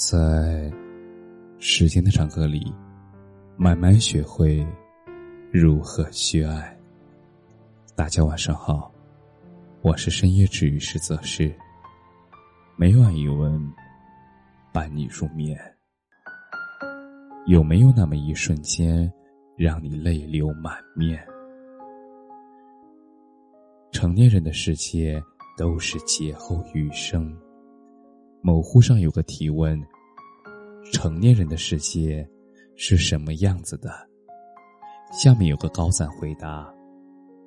[0.00, 0.72] 在
[1.58, 2.72] 时间的长河里，
[3.54, 4.66] 慢慢学会
[5.52, 6.74] 如何去爱。
[7.94, 8.90] 大家晚上好，
[9.82, 11.54] 我是深夜治愈师泽师。
[12.76, 13.62] 每晚一文
[14.72, 15.54] 伴你入眠。
[17.44, 19.12] 有没有那么一瞬间，
[19.54, 21.22] 让你泪流满面？
[23.92, 25.22] 成年人的世界
[25.58, 27.36] 都是劫后余生。
[28.42, 29.78] 某乎上有个提问：
[31.02, 32.28] 成年人的世界
[32.76, 33.90] 是什么样子的？
[35.10, 36.70] 下面有个高赞回答：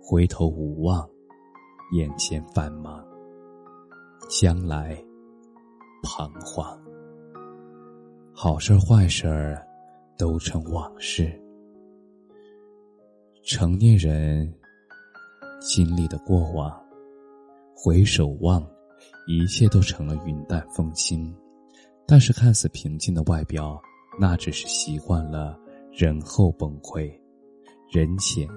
[0.00, 1.04] 回头无望，
[1.90, 3.04] 眼前繁忙，
[4.28, 4.96] 将来
[6.00, 6.80] 彷徨。
[8.32, 9.60] 好事坏事
[10.16, 11.28] 都成往事。
[13.42, 14.48] 成年人
[15.60, 16.72] 经历的过往，
[17.74, 18.64] 回首望。
[19.26, 21.34] 一切都成了云淡风轻，
[22.10, 23.80] 但是看似平静的外表，
[24.18, 25.56] 那只是习惯了
[25.92, 27.08] 人后崩溃，
[27.88, 28.48] 人前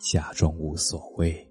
[0.00, 1.46] 假装无所谓。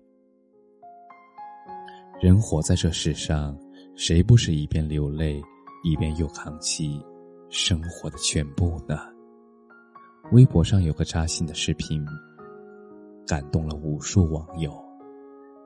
[2.19, 3.55] 人活在这世上，
[3.95, 5.39] 谁不是一边流泪，
[5.83, 6.99] 一边又扛起
[7.51, 8.97] 生活的全部呢？
[10.31, 12.03] 微博上有个扎心的视频，
[13.27, 14.73] 感动了无数网友。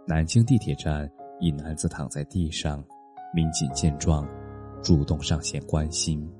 [0.05, 1.09] 南京地铁站。
[1.41, 2.81] 一男子躺在地上，
[3.33, 4.25] 民警见状，
[4.85, 6.31] 主动上前关心。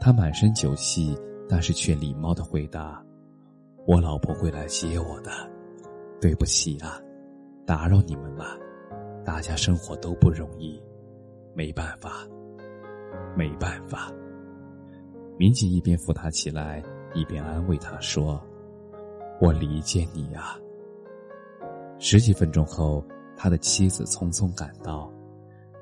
[0.00, 1.14] 他满身酒气，
[1.46, 3.04] 但是却礼貌的回答
[3.86, 5.30] ：“我老婆会来接我的，
[6.18, 6.98] 对不起啊，
[7.66, 8.58] 打扰你们了。
[9.22, 10.82] 大家生活都不容易，
[11.54, 12.26] 没办法，
[13.36, 14.10] 没办法。”
[15.38, 16.82] 民警一边扶他起来，
[17.14, 18.42] 一边安慰他说
[19.42, 20.58] ：“我理解你啊。”
[22.00, 23.04] 十几分钟后。
[23.34, 25.10] 他的妻子匆匆赶到，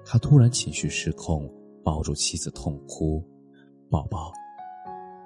[0.02, 3.22] 他突然情绪失控，抱住妻子痛哭
[3.90, 4.32] ：“宝宝，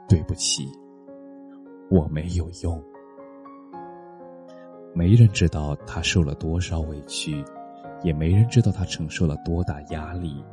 [0.09, 0.67] 对不起，
[1.91, 2.83] 我没有用。”
[4.95, 7.45] 没人知道他受了多少委屈，
[8.03, 10.45] 也没人知道他承受了多大压力，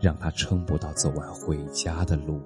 [0.00, 2.40] 让他撑不到走完回家的路。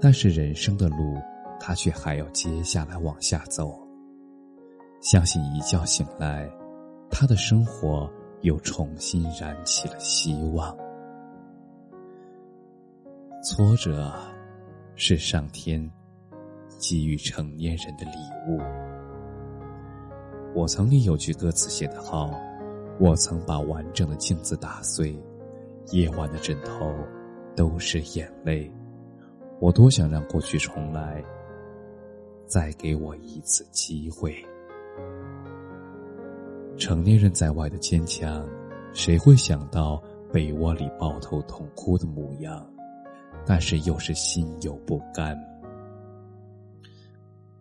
[0.00, 1.16] 但是人生的路，
[1.58, 3.78] 他却还要接下来往下走。
[5.00, 6.50] 相信一觉醒来。
[7.12, 8.08] 他的生活
[8.42, 10.72] 又重新燃起了希望。
[13.42, 14.12] 挫折
[14.96, 15.90] 是上天
[16.78, 18.60] 给予成年人的礼物。
[20.54, 22.38] 我曾经有句歌词写得好
[23.00, 25.18] ：“我曾把完整的镜子打碎，
[25.90, 26.94] 夜晚的枕头
[27.56, 28.70] 都是眼泪。
[29.58, 31.24] 我多想让过去重来，
[32.46, 34.36] 再给我一次机会。”
[36.76, 38.46] 成年人在外的坚强，
[38.92, 42.70] 谁会想到被窝里抱头痛哭的模样？
[43.50, 45.36] 但是又是心有不甘。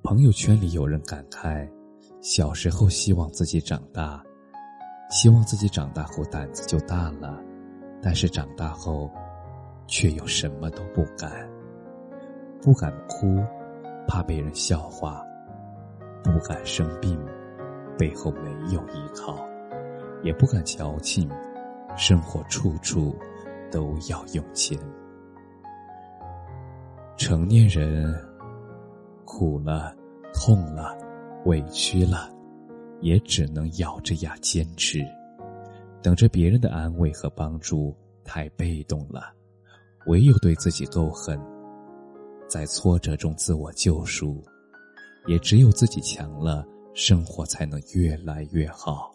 [0.03, 1.67] 朋友圈里有人感慨：
[2.21, 4.23] 小时候希望自己长大，
[5.09, 7.43] 希望自己长大后胆子就大了；
[8.03, 9.09] 但是长大后，
[9.87, 11.49] 却又什么都不敢。
[12.61, 13.43] 不敢哭，
[14.07, 15.25] 怕被人笑话；
[16.23, 17.19] 不敢生病。
[17.97, 19.43] 背后没有依靠，
[20.21, 21.27] 也不敢矫情，
[21.97, 23.15] 生活处处
[23.71, 24.77] 都要用钱。
[27.19, 28.15] 成年人
[29.25, 29.93] 苦了、
[30.33, 30.97] 痛了、
[31.43, 32.33] 委屈了，
[33.01, 35.05] 也只能咬着牙坚持，
[36.01, 37.93] 等着别人的安慰和帮助。
[38.23, 39.33] 太被动了，
[40.05, 41.39] 唯有对自己够狠，
[42.47, 44.41] 在挫折中自我救赎。
[45.27, 46.65] 也只有自己强了。
[46.93, 49.13] 生活才能越来越好。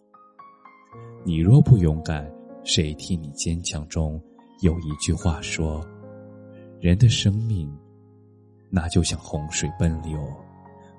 [1.24, 2.30] 你若不勇敢，
[2.64, 3.86] 谁替你坚强？
[3.88, 4.20] 中
[4.62, 5.84] 有一句话说
[6.80, 7.70] ：“人的生命，
[8.74, 10.20] 那就像洪水奔流，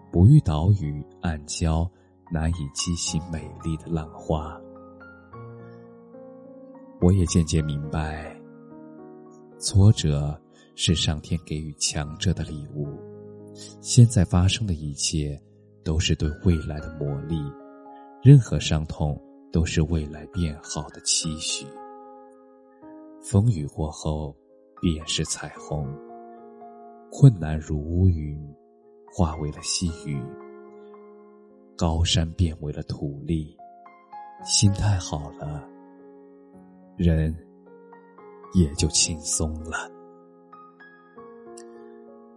[0.09, 1.85] 不遇岛屿暗礁，
[2.31, 4.57] 难以激起美丽的浪花。”
[7.01, 8.33] 我也渐渐明白，
[9.59, 10.39] 挫折
[10.75, 12.87] 是上天给予强者的礼物。
[13.81, 15.39] 现在发生的一切。
[15.85, 17.53] 都是对未来的磨砺，
[18.23, 19.21] 任何伤痛
[19.51, 21.63] 都是未来变好的期许。
[23.21, 24.35] 风雨过后，
[24.81, 25.87] 便是彩虹。
[27.11, 28.37] 困难如乌云，
[29.13, 30.19] 化为了细雨；
[31.77, 33.55] 高山变为了土砾。
[34.43, 35.67] 心态好了，
[36.97, 37.35] 人
[38.53, 39.89] 也就轻松了。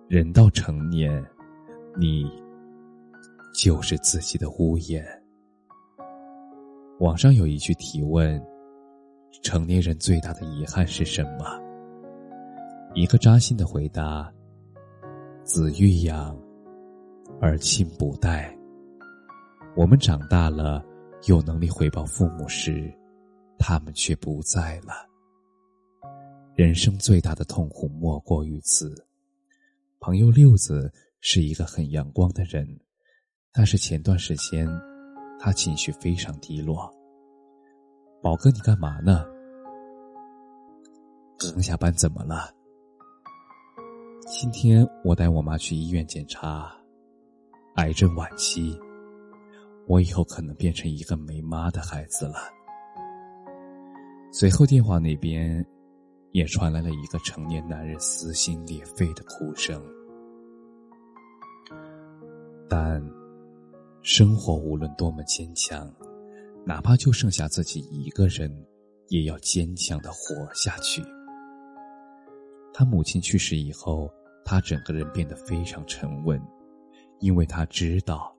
[0.08, 1.24] 人到成年，
[1.96, 2.30] 你。
[3.54, 5.04] 就是自己的屋檐。
[7.00, 8.40] 网上有一句提问：
[9.42, 11.60] 成年人最大的遗憾是什么？
[12.94, 14.32] 一个扎心的回答
[15.48, 16.38] ：“子欲养，
[17.40, 18.54] 而亲不待。”
[19.74, 20.84] 我们长大了，
[21.26, 22.92] 有能力回报父母时，
[23.58, 25.08] 他们却不在了。
[26.54, 28.94] 人生最大的痛苦莫过于此。
[30.00, 32.68] 朋友六子是一个很阳光的人，
[33.50, 34.68] 但是前段时间，
[35.40, 36.94] 他情绪非常低落。
[38.20, 39.24] 宝哥，你干嘛呢？
[41.38, 42.52] 刚下班怎么了？
[44.30, 46.70] 今天我带我妈去医院检查，
[47.76, 48.78] 癌症晚期。
[49.86, 52.34] 我以后可能变成一个没妈的孩子了。
[54.30, 55.64] 随后电话那边
[56.32, 59.82] 也传来了一个成年男人撕心裂肺的哭声。
[62.69, 63.02] 但
[64.02, 65.90] 生活无论多么坚强，
[66.66, 68.54] 哪怕就剩下自己一个人，
[69.08, 71.02] 也要坚强的活下去。
[72.75, 74.08] 他母亲去世以后，
[74.50, 76.40] 他整个人变得非常沉稳，
[77.20, 78.34] 因为他知道。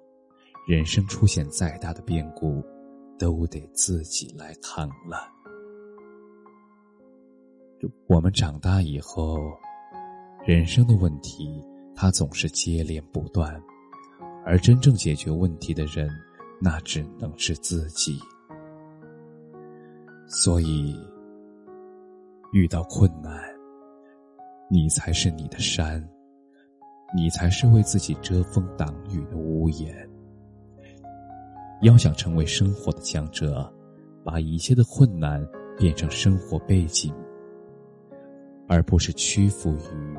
[0.67, 2.63] 人生出现再大的变故，
[3.19, 5.31] 都得自己来扛了。
[8.07, 9.37] 我们长大以后，
[10.47, 11.63] 人生的问题，
[11.95, 13.61] 它总是接连不断，
[14.43, 16.09] 而真正解决问题的人，
[16.59, 18.19] 那只能是自己。
[20.27, 20.99] 所以，
[22.51, 23.39] 遇到困难，
[24.71, 26.07] 你才是你的山，
[27.15, 30.07] 你才是为自己遮风挡雨的屋檐。
[31.81, 33.67] 要想成为生活的强者，
[34.23, 35.43] 把一切的困难
[35.75, 37.11] 变成生活背景，
[38.67, 40.17] 而不是屈服于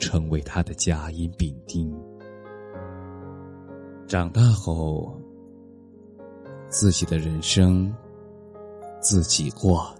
[0.00, 1.96] 成为他的甲乙丙丁。
[4.08, 5.16] 长大后，
[6.68, 7.94] 自己的人生
[9.00, 9.94] 自己过，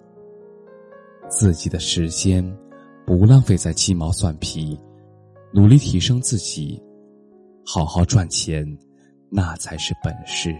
[1.29, 2.43] 自己的时间
[3.07, 4.77] 不浪费在鸡毛蒜皮，
[5.53, 6.83] 努力提升自己，
[7.65, 8.67] 好好赚钱。
[9.29, 10.55] 那才是本事。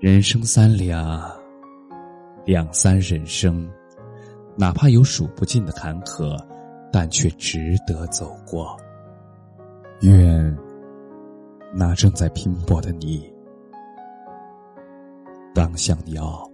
[0.00, 1.30] 人生三两，
[2.44, 3.70] 两三人生，
[4.56, 6.36] 哪怕有数不尽的坎坷，
[6.92, 8.76] 但却值得走过。
[10.00, 10.56] 愿
[11.72, 13.32] 那正在拼搏的你，
[15.54, 16.48] 当像鸟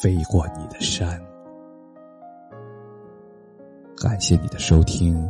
[0.00, 1.20] 飞过你的山。
[4.00, 5.28] 感谢你的收听，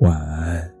[0.00, 0.75] 晚安。